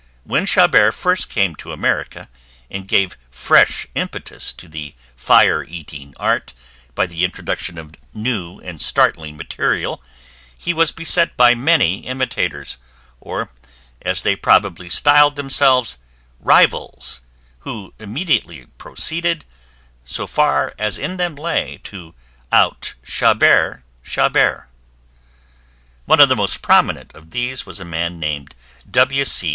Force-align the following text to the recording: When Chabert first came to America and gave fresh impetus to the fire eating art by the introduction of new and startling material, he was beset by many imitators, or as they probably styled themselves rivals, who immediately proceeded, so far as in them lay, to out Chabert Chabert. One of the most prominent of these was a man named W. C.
When 0.23 0.47
Chabert 0.47 0.95
first 0.95 1.29
came 1.29 1.55
to 1.57 1.71
America 1.71 2.27
and 2.71 2.87
gave 2.87 3.17
fresh 3.29 3.85
impetus 3.93 4.51
to 4.53 4.67
the 4.67 4.95
fire 5.15 5.63
eating 5.63 6.15
art 6.17 6.55
by 6.95 7.05
the 7.05 7.23
introduction 7.23 7.77
of 7.77 7.93
new 8.11 8.57
and 8.61 8.81
startling 8.81 9.37
material, 9.37 10.01
he 10.57 10.73
was 10.73 10.91
beset 10.91 11.37
by 11.37 11.53
many 11.53 11.99
imitators, 12.07 12.79
or 13.19 13.51
as 14.01 14.23
they 14.23 14.35
probably 14.35 14.89
styled 14.89 15.35
themselves 15.35 15.99
rivals, 16.39 17.21
who 17.59 17.93
immediately 17.99 18.65
proceeded, 18.79 19.45
so 20.03 20.25
far 20.25 20.73
as 20.79 20.97
in 20.97 21.17
them 21.17 21.35
lay, 21.35 21.79
to 21.83 22.15
out 22.51 22.95
Chabert 23.05 23.83
Chabert. 24.03 24.67
One 26.05 26.19
of 26.19 26.27
the 26.27 26.35
most 26.35 26.63
prominent 26.63 27.13
of 27.13 27.29
these 27.29 27.67
was 27.67 27.79
a 27.79 27.85
man 27.85 28.19
named 28.19 28.55
W. 28.89 29.25
C. 29.25 29.49